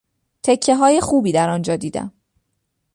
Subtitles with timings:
[0.43, 2.13] تکههای خوبی در آنجا دیدم.